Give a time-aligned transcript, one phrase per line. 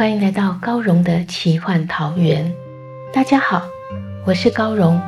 [0.00, 2.50] 欢迎来到高荣的奇幻桃源。
[3.12, 3.68] 大家好，
[4.24, 4.98] 我是高荣，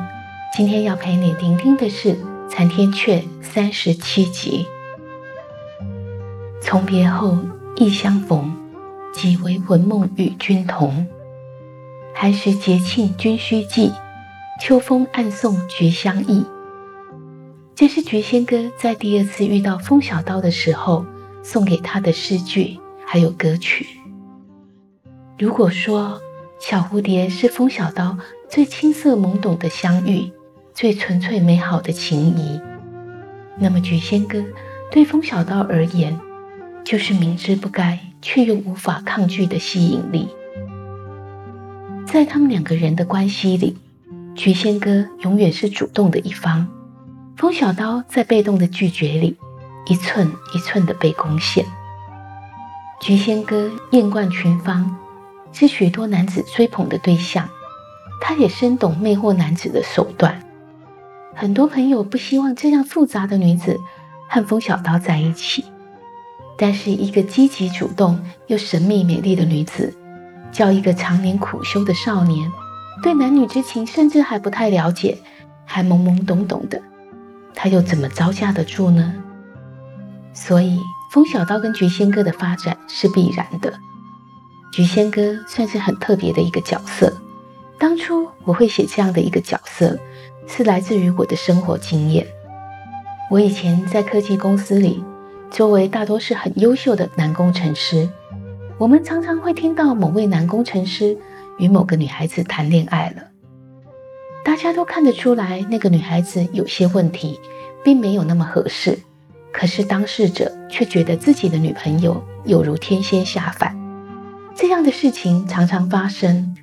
[0.55, 2.09] 今天要陪你聆听的是
[2.47, 4.67] 《残天阙》三十七集。
[6.61, 7.35] 从别后，
[7.75, 8.55] 亦相逢，
[9.11, 11.07] 几为魂梦与君同。
[12.13, 13.91] 寒食节庆君须记，
[14.61, 16.45] 秋风暗送菊香意。
[17.73, 21.03] 这是菊仙哥在第二次遇到风小刀的时候
[21.41, 22.77] 送给他的诗句，
[23.07, 23.87] 还有歌曲。
[25.37, 26.21] 如果说
[26.59, 28.17] 小蝴蝶是风小刀
[28.47, 30.31] 最青涩懵懂的相遇，
[30.73, 32.61] 最纯粹美好的情谊，
[33.57, 34.43] 那么菊仙哥
[34.91, 36.19] 对风小刀而言，
[36.85, 40.29] 就是明知不该却又无法抗拒的吸引力。
[42.05, 43.75] 在他们两个人的关系里，
[44.35, 46.67] 菊仙哥永远是主动的一方，
[47.35, 49.35] 风小刀在被动的拒绝里，
[49.87, 51.65] 一寸一寸的被攻陷。
[53.01, 54.95] 菊仙哥艳冠群芳。
[55.53, 57.47] 是许多男子追捧的对象，
[58.19, 60.43] 他也深懂魅惑男子的手段。
[61.35, 63.79] 很多朋友不希望这样复杂的女子
[64.29, 65.63] 和风小刀在一起，
[66.57, 69.95] 但是一个积极主动又神秘美丽的女子，
[70.51, 72.51] 叫一个常年苦修的少年，
[73.01, 75.17] 对男女之情甚至还不太了解，
[75.65, 76.81] 还懵懵懂懂的，
[77.55, 79.13] 他又怎么招架得住呢？
[80.33, 80.79] 所以，
[81.11, 83.71] 风小刀跟菊仙哥的发展是必然的。
[84.73, 87.13] 菊仙哥算是很特别的一个角色。
[87.77, 89.95] 当初我会写这样的一个角色，
[90.47, 92.25] 是来自于我的生活经验。
[93.29, 95.03] 我以前在科技公司里，
[95.51, 98.09] 周围大多是很优秀的男工程师。
[98.79, 101.15] 我们常常会听到某位男工程师
[101.59, 103.27] 与某个女孩子谈恋爱了。
[104.43, 107.39] 大家都看得出来，那个女孩子有些问题，
[107.83, 108.97] 并没有那么合适。
[109.51, 113.82] 可是当事者却觉得自己的女朋友有如天仙下凡。
[114.55, 116.55] 这样的事情常常发生，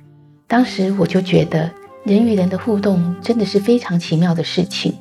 [0.47, 1.69] 当时我就觉得
[2.03, 4.95] 人与人的互动真的是非常奇妙的事情。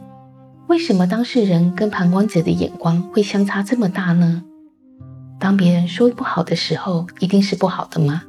[0.66, 4.42] 为什么当事人跟旁观者的眼光会相差这么大呢？
[5.38, 8.22] 当别人说不好的时候，一定是不好的吗？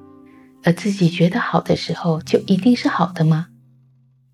[0.64, 3.48] 而自己觉得好的时候，就一定是好的吗？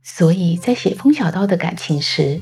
[0.03, 2.41] 所以在写风小刀的感情时，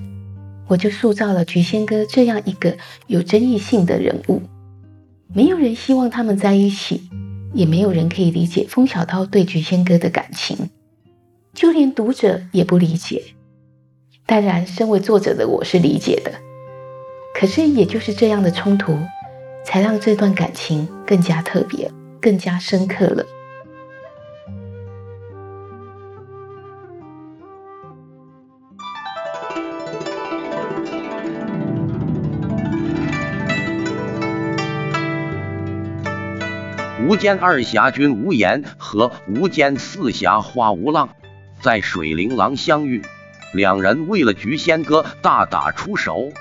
[0.67, 2.75] 我就塑造了菊仙哥这样一个
[3.07, 4.41] 有争议性的人物。
[5.33, 7.09] 没有人希望他们在一起。
[7.55, 10.69] 也没有人可以理解风小刀对菊仙哥的感情，
[11.53, 13.23] 就连读者也不理解。
[14.25, 16.31] 当然，身为作者的我是理解的。
[17.33, 18.97] 可是，也就是这样的冲突，
[19.63, 21.89] 才让这段感情更加特别、
[22.19, 23.25] 更加深刻了。
[37.15, 41.11] 无间二侠君无言和无间四侠花无浪
[41.61, 43.03] 在水灵廊相遇，
[43.53, 46.33] 两人为了菊仙哥大打出手。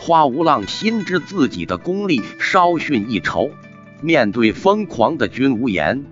[0.00, 3.52] 花无浪心知自己的功力稍逊一筹，
[4.00, 6.04] 面对疯狂的君无言，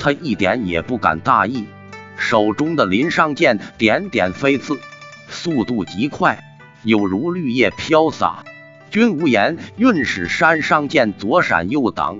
[0.00, 1.64] 他一点也不敢大意，
[2.16, 4.80] 手中的林上剑点点飞刺，
[5.28, 6.42] 速度极快，
[6.82, 8.42] 有如绿叶飘洒。
[8.90, 12.18] 君无言运使山上剑左闪右挡。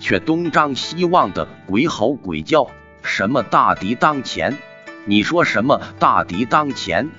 [0.00, 2.66] 却东张西望的鬼吼鬼叫，
[3.02, 4.56] 什么大敌当前？
[5.04, 7.10] 你说什么大敌当前？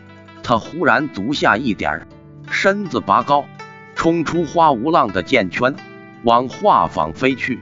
[0.43, 2.07] 他忽然足下一点，
[2.49, 3.45] 身子拔高，
[3.95, 5.75] 冲出花无浪的剑圈，
[6.23, 7.61] 往画舫飞去。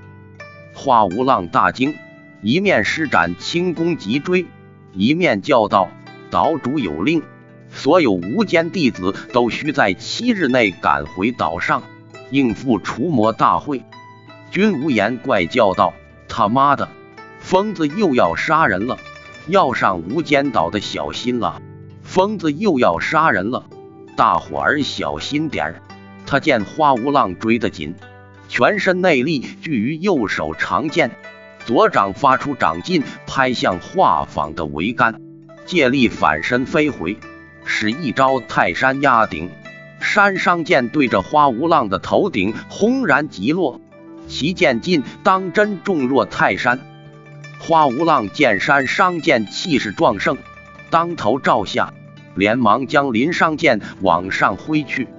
[0.73, 1.95] 花无浪大惊，
[2.41, 4.45] 一面施展轻功急追，
[4.93, 5.89] 一面叫道
[6.31, 7.21] ：“岛主有令，
[7.69, 11.83] 所有无间弟子都需在七日内赶回岛上，
[12.31, 13.83] 应付除魔大会。”
[14.51, 15.93] 君无言怪叫道
[16.27, 16.89] ：“他妈的，
[17.39, 18.97] 疯子又要杀人了！
[19.47, 21.61] 要上无间岛的小心了，
[22.03, 23.65] 疯子又要杀人了，
[24.15, 25.81] 大伙儿小心点儿！”
[26.25, 27.95] 他见花无浪追得紧，
[28.47, 31.11] 全身内力聚于右手长剑，
[31.65, 35.21] 左掌发出掌劲，拍向画舫的桅杆，
[35.65, 37.17] 借力反身飞回，
[37.65, 39.49] 使一招泰山压顶。
[39.99, 43.81] 山商剑对着花无浪的头顶轰然击落，
[44.29, 46.79] 其剑劲当真重若泰山。
[47.59, 50.37] 花无浪见山商剑气势壮盛，
[50.89, 51.93] 当头照下，
[52.35, 55.09] 连忙将林商剑往上挥去，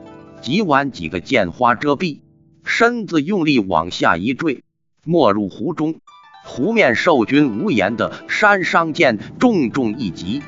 [0.41, 2.21] 急挽几个剑花遮蔽，
[2.65, 4.63] 身子用力往下一坠，
[5.05, 5.97] 没入湖中。
[6.43, 10.43] 湖面受君无言的山商剑重重一击，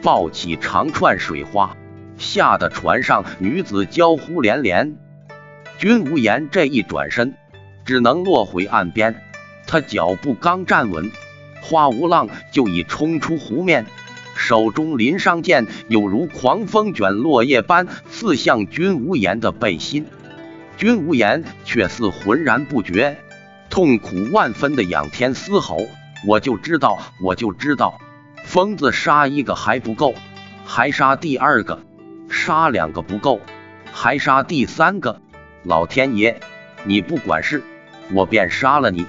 [0.00, 1.76] 爆起长串水花。
[2.18, 4.96] 吓得船上女子娇呼连连，
[5.78, 7.34] 君无言这一转身，
[7.84, 9.22] 只能落回岸边。
[9.66, 11.10] 他脚步刚站稳，
[11.62, 13.86] 花无浪就已冲出湖面，
[14.36, 20.06] 手中林商剑有如狂风卷落叶般刺向君无言的背心。
[20.76, 23.16] 君无言却似浑然不觉，
[23.70, 25.86] 痛苦万分的仰天嘶吼
[26.26, 27.98] ：“我就知道，我就知道，
[28.44, 30.14] 疯子杀一个还不够，
[30.64, 31.80] 还杀第二个。”
[32.28, 33.40] 杀两个不够，
[33.92, 35.20] 还杀第三个！
[35.64, 36.40] 老天爷，
[36.84, 37.62] 你不管事，
[38.10, 39.06] 我便杀了你！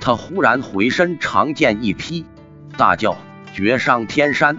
[0.00, 2.26] 他忽然回身，长剑一劈，
[2.76, 3.16] 大叫
[3.54, 4.58] ：“绝上天山！”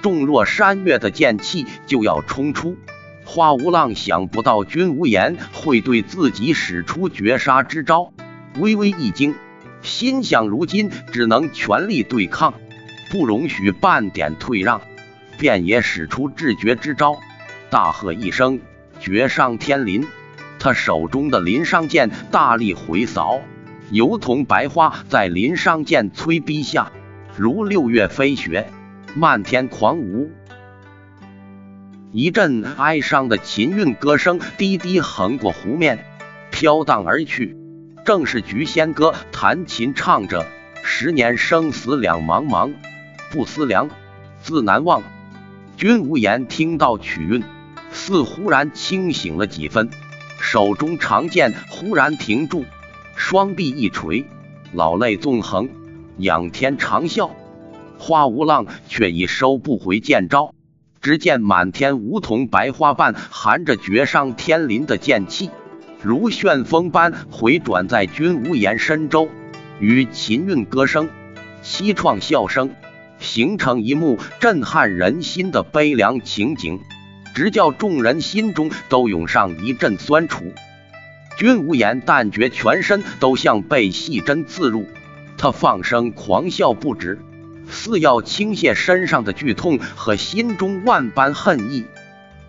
[0.00, 2.76] 重若山岳的剑气就要冲出。
[3.24, 8.12] 花无浪想不到君无言会对自己使出绝杀之招，
[8.58, 9.34] 微微一惊，
[9.82, 12.54] 心想：如今只能全力对抗，
[13.10, 14.80] 不容许半点退让。
[15.36, 17.16] 便也使出至绝之招，
[17.70, 18.60] 大喝一声
[19.00, 20.06] “绝上天林”，
[20.64, 23.42] 他手中的林商剑大力回扫，
[23.90, 26.90] 油桐白花在林商剑催逼下，
[27.36, 28.72] 如六月飞雪，
[29.14, 30.30] 漫天狂舞。
[32.12, 36.06] 一阵哀伤的琴韵歌声低低横过湖面，
[36.50, 37.54] 飘荡而去，
[38.06, 40.46] 正是菊仙歌弹琴唱着
[40.82, 42.72] ：“十年生死两茫茫，
[43.30, 43.90] 不思量，
[44.40, 45.02] 自难忘。”
[45.76, 47.44] 君无言听到曲韵，
[47.90, 49.90] 似忽然清醒了几分，
[50.44, 52.66] 手中长剑忽然停住，
[53.16, 54.26] 双臂一垂，
[54.74, 55.70] 老泪纵横，
[56.18, 57.30] 仰天长啸。
[57.98, 60.54] 花无浪却已收不回剑招，
[61.00, 65.48] 只见满天梧桐白花瓣含着绝上天林的剑气，
[66.02, 69.30] 如旋风般回转在君无言身周，
[69.80, 71.08] 与琴韵歌声、
[71.64, 72.70] 凄怆笑声。
[73.18, 76.80] 形成一幕震撼人心的悲凉情景，
[77.34, 80.52] 直叫众人心中都涌上一阵酸楚。
[81.36, 84.86] 君无言但觉全身都像被细针刺入，
[85.36, 87.18] 他放声狂笑不止，
[87.68, 91.84] 似要倾泻身上的剧痛和心中万般恨意。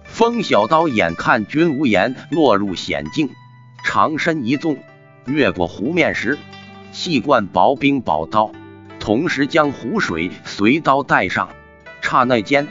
[0.04, 3.32] 风小刀眼看君无言落入险境，
[3.84, 4.78] 长身一纵，
[5.26, 6.38] 越过湖面时，
[6.92, 8.52] 气贯薄冰宝刀。
[9.00, 11.50] 同时将湖水随刀带上，
[12.02, 12.68] 刹那间，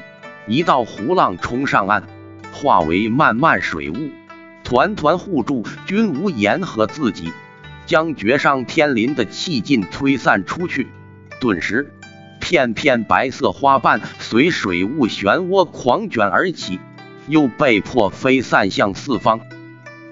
[0.46, 2.02] 一道湖浪冲上岸，
[2.52, 4.10] 化为漫漫水雾，
[4.62, 7.32] 团团护住君无言和自己，
[7.86, 10.88] 将绝上天林的气劲推散出去。
[11.40, 11.92] 顿时，
[12.40, 16.78] 片片白色花瓣随水雾漩涡狂卷而起，
[17.26, 19.40] 又被迫飞散向四方。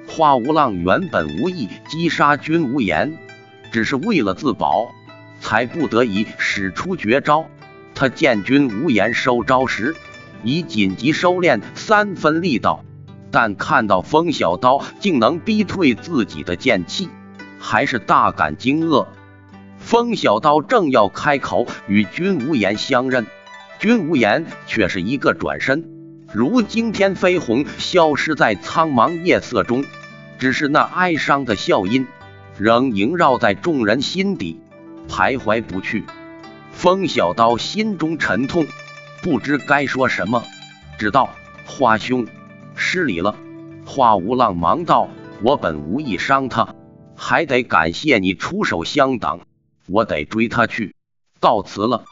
[0.09, 3.19] 花无浪原本无意击杀君无言，
[3.71, 4.93] 只是为了自保。
[5.41, 7.47] 才不得已使出绝招。
[7.97, 9.97] 他见君无言收招时，
[10.45, 12.85] 已紧急收敛三分力道，
[13.31, 17.09] 但看到风小刀竟能逼退自己的剑气，
[17.59, 19.07] 还是大感惊愕。
[19.79, 23.27] 风小刀正要开口与君无言相认，
[23.79, 25.85] 君无言却是一个转身，
[26.33, 29.85] 如惊天飞鸿，消失在苍茫夜色中。
[30.39, 32.07] 只是那哀伤的笑音，
[32.59, 34.61] 仍萦绕在众人心底。
[35.09, 36.05] 徘徊不去，
[36.73, 38.67] 风小刀心中沉痛，
[39.23, 40.43] 不知该说什么，
[40.99, 41.31] 只道
[41.65, 42.27] ：“花兄，
[42.75, 43.37] 失礼了。”
[43.87, 45.09] 花无浪忙道
[45.43, 46.75] ：“我本无意伤他，
[47.17, 49.41] 还得感谢你出手相挡，
[49.87, 50.97] 我得追他去，
[51.39, 52.05] 告辞了。”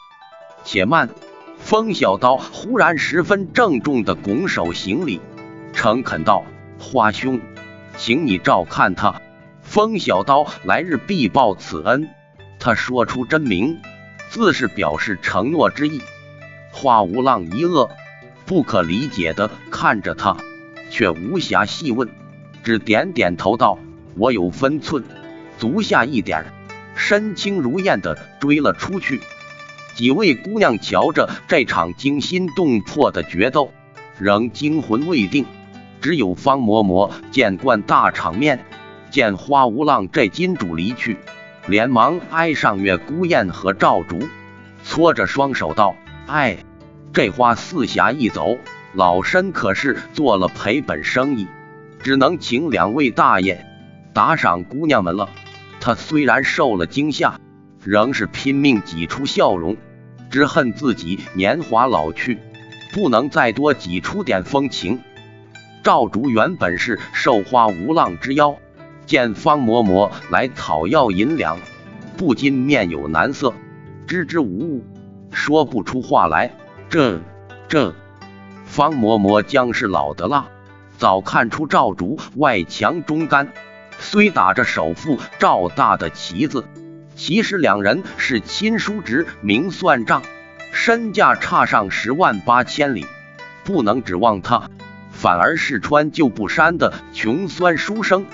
[0.63, 1.09] 且慢！
[1.57, 5.19] 风小刀忽然十分郑重的拱手行礼，
[5.73, 6.45] 诚恳道
[6.79, 7.41] ：“花兄，
[7.97, 9.21] 请你照看他，
[9.61, 12.09] 风小刀来日必报此恩。”
[12.57, 13.79] 他说出真名，
[14.29, 16.01] 自是表示承诺之意。
[16.71, 17.89] 花无浪一愕，
[18.45, 20.37] 不可理解的看着他，
[20.89, 22.09] 却无暇细问，
[22.63, 23.77] 只点点头道
[24.17, 25.03] ：“我有分寸，
[25.57, 26.45] 足下一点。”
[26.95, 29.21] 身轻如燕的追了出去。
[29.95, 33.71] 几位姑娘瞧着这场惊心动魄的决斗，
[34.19, 35.45] 仍惊魂未定。
[36.01, 38.65] 只有方嬷嬷见惯大场面，
[39.09, 41.17] 见花无浪这金主离去。
[41.67, 44.19] 连忙挨上月孤雁和赵竹，
[44.83, 45.95] 搓着双手道
[46.27, 46.57] ：“哎，
[47.13, 48.57] 这花四侠一走，
[48.93, 51.47] 老身可是做了赔本生意，
[51.99, 53.65] 只能请两位大爷
[54.13, 55.29] 打赏姑娘们了。”
[55.81, 57.39] 他虽然受了惊吓，
[57.83, 59.75] 仍是拼命挤出笑容，
[60.29, 62.37] 只恨自己年华老去，
[62.93, 64.99] 不能再多挤出点风情。
[65.83, 68.55] 赵竹原本是受花无浪之妖，
[69.07, 71.57] 见方嬷嬷来讨要银两，
[72.15, 73.51] 不禁面有难色，
[74.05, 74.85] 支支吾吾，
[75.31, 76.51] 说不出话来。
[76.89, 77.19] 这
[77.67, 77.95] 这，
[78.65, 80.45] 方嬷嬷将是老的辣，
[80.97, 83.51] 早看出赵竹外强中干。
[83.99, 86.65] 虽打着首富赵大的旗子，
[87.15, 90.23] 其实两人是亲叔侄明算账，
[90.71, 93.05] 身价差上十万八千里，
[93.63, 94.69] 不能指望他，
[95.11, 98.25] 反而是穿旧布衫的穷酸书生，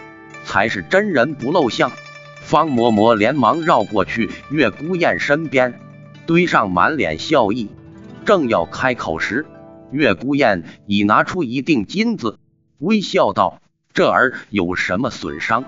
[0.45, 1.91] 才是真人不露相。
[2.41, 5.77] 方嬷嬷连忙绕过去月孤雁身边，
[6.27, 7.69] 堆上满脸笑意，
[8.25, 9.45] 正要开口时，
[9.91, 12.37] 月孤雁已拿出一锭金子，
[12.79, 13.61] 微笑道。
[13.93, 15.63] 这儿有什么损伤，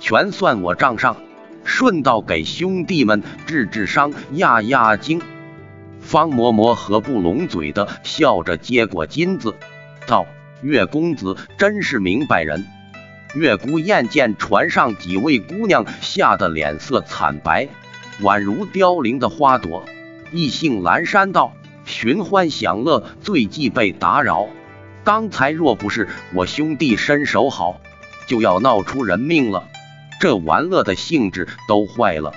[0.00, 1.16] 全算我账上，
[1.62, 5.20] 顺道给兄弟们治治伤，压压惊。
[6.00, 9.54] 方嬷嬷合不拢嘴的笑着接过金子，
[10.06, 10.26] 道
[10.62, 12.66] ：“岳公子真是明白人。”
[13.36, 17.68] 月姑雁见船上几位姑娘吓得脸色惨白，
[18.22, 19.84] 宛如凋零的花朵，
[20.32, 21.52] 意兴阑珊道
[21.84, 24.46] ：“寻欢享乐，最忌被打扰。”
[25.04, 27.80] 刚才若不是我兄弟身手好，
[28.26, 29.64] 就要闹出人命了。
[30.20, 32.32] 这玩乐的兴致都坏了。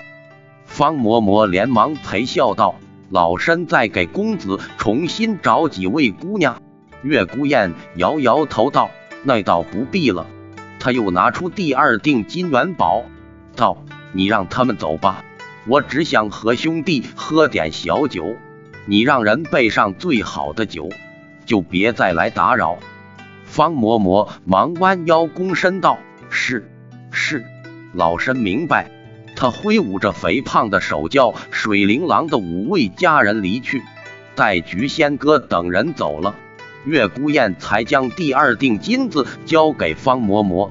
[0.66, 2.76] 方嬷嬷连忙陪笑道
[3.10, 6.62] ：“老身再给公子重新找几位姑娘。”
[7.04, 8.90] 月孤雁摇摇头道
[9.24, 10.28] ：“那倒不必了。”
[10.80, 13.04] 他又拿出第二锭金元宝，
[13.56, 13.84] 道
[14.14, 15.26] ：“你让他们走吧，
[15.68, 18.36] 我只想和兄弟喝点小酒，
[18.86, 20.90] 你让人备上最好的酒。”
[21.44, 22.78] 就别再来打扰。
[23.44, 25.98] 方嬷嬷忙弯腰躬身道
[26.30, 26.70] ：“是
[27.12, 27.44] 是，
[27.94, 28.90] 老身明白。”
[29.36, 33.82] 他挥舞着肥胖的手，叫水灵郎的五位家人离去。
[34.36, 36.36] 待菊仙哥等人走了，
[36.86, 40.70] 月孤雁才将第二锭金子交给方嬷嬷。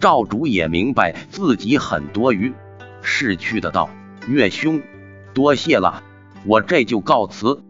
[0.00, 2.52] 赵主也明白自己很多余，
[3.02, 3.90] 逝去的道
[4.28, 4.82] ：“月兄，
[5.32, 6.02] 多谢了，
[6.44, 7.62] 我这就告辞。”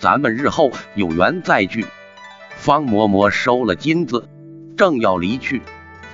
[0.00, 1.84] 咱们日后有缘再聚。
[2.56, 4.28] 方嬷嬷收了金子，
[4.76, 5.60] 正要离去，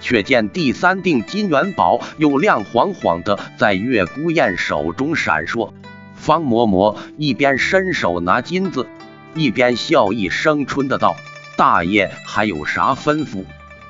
[0.01, 5.73] 却见第三锭金元宝又亮晃晃的在月孤雁手中闪烁。
[6.17, 8.89] 方嬷嬷一边伸手拿金子，
[9.35, 11.15] 一边笑意生春的道
[11.57, 13.45] ：“大爷还有啥吩咐？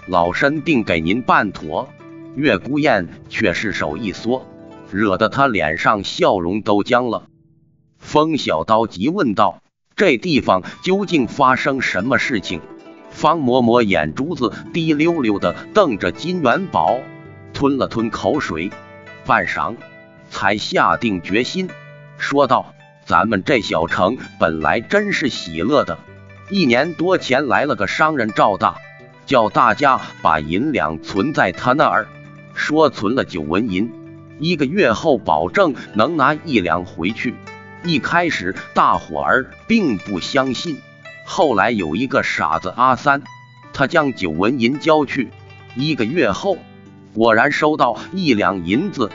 [0.07, 1.89] 老身定给您办妥。”
[2.37, 4.47] 月孤雁却是手一缩，
[4.93, 7.25] 惹得他脸上笑容都僵了。
[7.99, 9.59] 风小刀急问道。
[9.95, 12.63] 这地方究竟发生什么事情？
[13.11, 16.99] 方嬷嬷眼珠子滴溜溜的瞪着金元宝，
[17.53, 18.71] 吞了吞口水，
[19.27, 19.77] 半晌
[20.31, 21.69] 才下定决心，
[22.17, 25.99] 说道：“咱们这小城本来真是喜乐的，
[26.49, 28.77] 一年多前来了个商人赵大，
[29.27, 32.09] 叫大家把银两存在他那儿，
[32.55, 33.93] 说存了九文银，
[34.43, 37.37] 一个月后保证能拿一两回去。”
[37.85, 40.79] 一开始大伙儿并不相信，
[41.25, 43.23] 后来有一个傻子阿三，
[43.73, 45.31] 他将九文银交去，
[45.75, 46.59] 一个月后
[47.13, 49.11] 果然收到一两银子。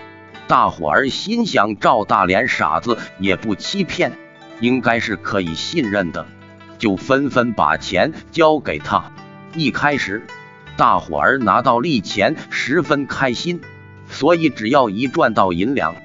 [0.48, 4.18] 大伙儿心想赵大连傻子也不欺骗，
[4.62, 6.26] 应该是可以信任的，
[6.78, 9.12] 就纷纷把钱交给他。
[9.56, 10.26] 一开始
[10.76, 13.62] 大伙儿拿到利钱十分开心，
[14.10, 15.96] 所以只要一赚到银两。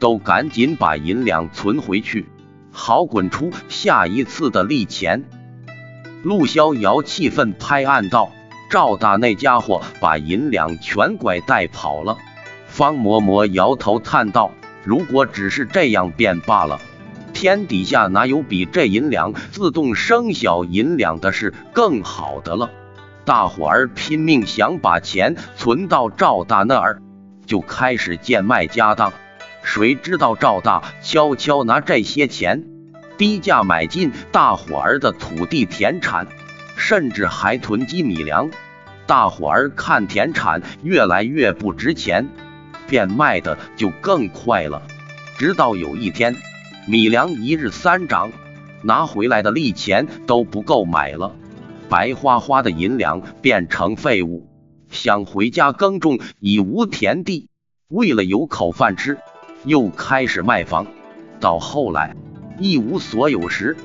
[0.00, 2.28] 都赶紧把银两存回去，
[2.70, 5.24] 好滚出下一次的利钱。
[6.22, 8.30] 陆逍遥气愤拍案道
[8.70, 12.16] ：“赵大那家伙把银两全拐带跑了。”
[12.68, 14.52] 方嬷嬷摇头叹道
[14.84, 16.80] ：“如果只是这样便罢了，
[17.32, 22.70] 天底下哪有比这银两自动生小银两的事更好的了？”
[23.26, 27.02] 大伙儿拼命想把钱存到赵大那儿，
[27.48, 29.12] 就开始贱卖家当。
[29.64, 32.64] 谁知道赵大悄悄拿这些钱
[33.16, 36.28] 低价买进大伙儿的土地田产，
[36.76, 38.50] 甚至还囤积米粮。
[39.06, 42.28] 大伙儿看田产越来越不值钱，
[42.86, 44.82] 便卖的就更快了。
[45.38, 46.36] 直到有一天，
[46.86, 48.30] 米粮一日三涨，
[48.82, 51.34] 拿回来的利钱都不够买了，
[51.88, 54.47] 白花花的银两变成废物。
[54.90, 57.48] 想回家耕种已无田地，
[57.88, 59.18] 为了有口饭吃。
[59.64, 60.86] 又开始卖房，
[61.40, 62.14] 到后来
[62.58, 63.76] 一无所有时，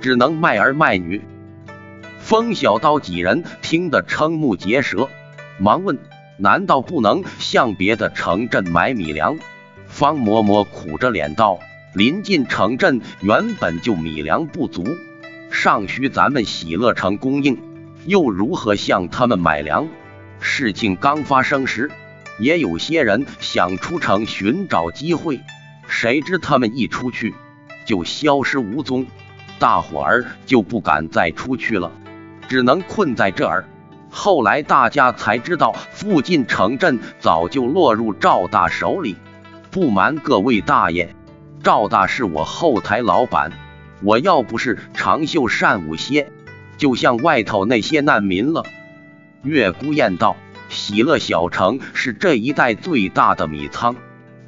[0.00, 1.22] 只能卖儿卖女。
[2.18, 5.08] 风小刀几人听得瞠目结舌，
[5.58, 5.98] 忙问：
[6.38, 9.38] 难道不能向别的城镇买米粮？
[9.86, 11.58] 方嬷嬷苦着脸道：
[11.94, 14.84] 临近城镇原本就米粮不足，
[15.50, 17.58] 尚需咱们喜乐城供应，
[18.06, 19.88] 又如何向他们买粮？
[20.40, 21.90] 事情刚发生时，
[22.38, 25.40] 也有些人想出城寻找机会，
[25.88, 27.34] 谁知他们一出去
[27.84, 29.06] 就消失无踪，
[29.58, 31.90] 大伙儿就不敢再出去了。
[32.48, 33.64] 只能困在这儿。
[34.10, 39.16] 后来大家才知道，附近城镇早就落入赵大手里。
[39.70, 41.14] 不瞒各位大爷，
[41.62, 43.52] 赵大是我后台老板。
[44.00, 46.30] 我要不是长袖善舞些，
[46.78, 48.64] 就像外头那些难民了。
[49.44, 50.36] 月姑雁道
[50.68, 53.94] ：“喜乐小城是这一带最大的米仓，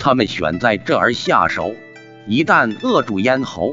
[0.01, 1.77] 他们选在这儿下手，
[2.27, 3.73] 一旦扼住咽喉，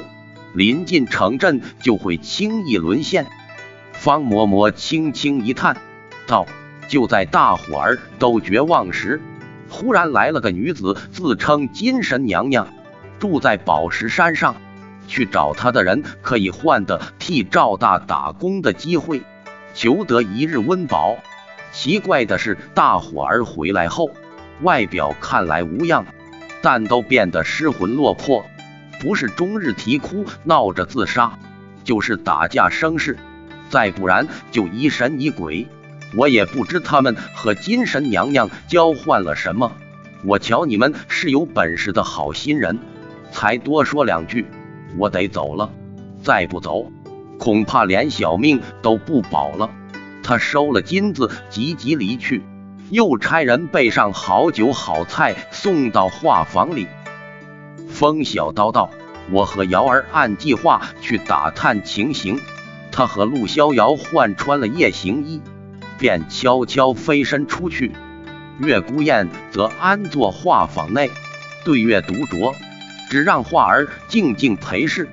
[0.54, 3.26] 临近城镇就会轻易沦陷。”
[3.94, 5.76] 方嬷嬷轻轻一叹，
[6.28, 6.46] 道
[6.88, 9.20] ：“就在大伙儿都绝望时，
[9.70, 12.68] 忽然来了个女子，自称金神娘娘，
[13.18, 14.56] 住在宝石山上。
[15.08, 19.24] 去找她的人，可以换得替赵大打工的机会，
[19.78, 21.16] 求得一日温饱。
[21.72, 24.10] 奇怪的是，大伙儿回来后，
[24.64, 26.04] 外表看来无恙，
[26.64, 28.44] 但都变得失魂落魄，
[29.00, 31.38] 不是终日啼哭闹着自杀，
[31.84, 33.16] 就是打架生事。”
[33.70, 35.68] 再不然就疑神疑鬼，
[36.16, 39.74] 我也不知他们和金神娘娘交换了什么。
[40.24, 42.80] 我瞧你们是有本事的好心人，
[43.30, 44.48] 才多说两句。
[44.98, 45.70] 我得走了，
[46.24, 46.90] 再不走，
[47.38, 49.70] 恐怕连小命都不保了。
[50.24, 52.44] 他收了金子，急急离去，
[52.90, 56.88] 又差人备上好酒好菜送到画房里。
[57.90, 58.90] 风小刀道
[59.32, 62.40] ：“我和瑶儿按计划去打探情形。”
[62.92, 65.40] 他和陆逍遥换穿了夜行衣，
[66.00, 67.92] 便悄悄飞身出去。
[68.60, 71.12] 月孤雁则安坐画舫内，
[71.64, 72.56] 对月独酌，
[73.10, 75.08] 只让画儿静静陪侍。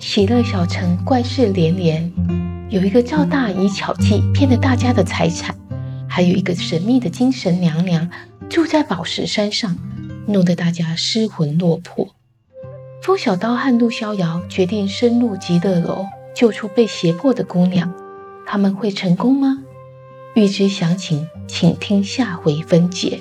[0.00, 2.10] 喜乐小城怪事连连，
[2.70, 5.54] 有一个赵大以巧计骗了大家的财产，
[6.08, 8.10] 还有一个神秘的精神娘娘。
[8.48, 9.76] 住在宝石山上，
[10.26, 12.16] 弄得大家失魂落魄。
[13.02, 17.92] 风小刀和陆逍遥决定深入极乐楼，救出被胁迫的姑娘。
[18.46, 19.58] 他们会成功吗？
[20.34, 23.20] 欲知详情，请听下回分解。